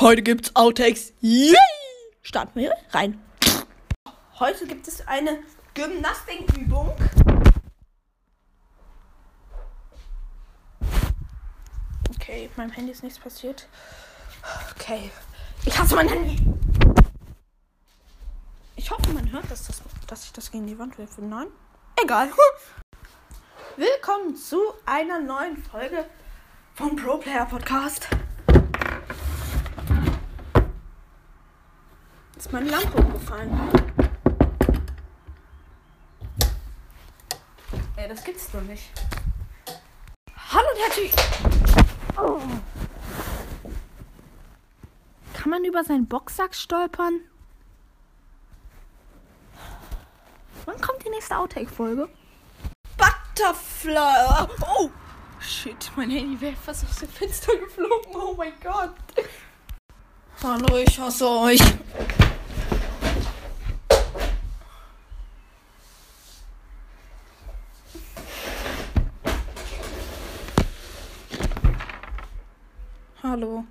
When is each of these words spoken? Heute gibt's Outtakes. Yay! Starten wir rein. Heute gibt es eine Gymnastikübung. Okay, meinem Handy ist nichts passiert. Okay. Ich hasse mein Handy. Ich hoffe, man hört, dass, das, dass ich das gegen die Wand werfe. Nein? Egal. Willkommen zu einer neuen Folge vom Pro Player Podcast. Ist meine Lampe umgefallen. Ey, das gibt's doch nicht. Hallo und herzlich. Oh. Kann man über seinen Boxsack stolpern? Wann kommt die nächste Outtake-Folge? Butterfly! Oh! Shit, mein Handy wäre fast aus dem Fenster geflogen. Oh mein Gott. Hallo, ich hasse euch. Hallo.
Heute 0.00 0.22
gibt's 0.22 0.54
Outtakes. 0.54 1.12
Yay! 1.18 1.56
Starten 2.22 2.60
wir 2.60 2.72
rein. 2.92 3.20
Heute 4.38 4.64
gibt 4.64 4.86
es 4.86 5.04
eine 5.08 5.40
Gymnastikübung. 5.74 6.94
Okay, 12.14 12.48
meinem 12.54 12.70
Handy 12.70 12.92
ist 12.92 13.02
nichts 13.02 13.18
passiert. 13.18 13.66
Okay. 14.70 15.10
Ich 15.64 15.76
hasse 15.76 15.96
mein 15.96 16.08
Handy. 16.08 16.36
Ich 18.76 18.92
hoffe, 18.92 19.12
man 19.12 19.32
hört, 19.32 19.50
dass, 19.50 19.66
das, 19.66 19.82
dass 20.06 20.26
ich 20.26 20.32
das 20.32 20.52
gegen 20.52 20.68
die 20.68 20.78
Wand 20.78 20.96
werfe. 20.96 21.22
Nein? 21.22 21.48
Egal. 22.00 22.30
Willkommen 23.76 24.36
zu 24.36 24.60
einer 24.86 25.18
neuen 25.18 25.56
Folge 25.56 26.04
vom 26.76 26.94
Pro 26.94 27.16
Player 27.16 27.46
Podcast. 27.46 28.06
Ist 32.38 32.52
meine 32.52 32.70
Lampe 32.70 32.98
umgefallen. 32.98 33.50
Ey, 37.96 38.08
das 38.08 38.22
gibt's 38.22 38.52
doch 38.52 38.62
nicht. 38.62 38.92
Hallo 40.52 40.66
und 40.72 40.80
herzlich. 40.80 41.12
Oh. 42.16 42.40
Kann 45.34 45.50
man 45.50 45.64
über 45.64 45.82
seinen 45.82 46.06
Boxsack 46.06 46.54
stolpern? 46.54 47.22
Wann 50.64 50.80
kommt 50.80 51.04
die 51.04 51.10
nächste 51.10 51.36
Outtake-Folge? 51.38 52.08
Butterfly! 52.96 54.46
Oh! 54.60 54.90
Shit, 55.40 55.90
mein 55.96 56.10
Handy 56.10 56.40
wäre 56.40 56.54
fast 56.54 56.84
aus 56.84 57.00
dem 57.00 57.08
Fenster 57.08 57.56
geflogen. 57.56 58.14
Oh 58.14 58.34
mein 58.36 58.52
Gott. 58.62 58.94
Hallo, 60.40 60.76
ich 60.76 61.00
hasse 61.00 61.28
euch. 61.28 61.60
Hallo. 73.22 73.66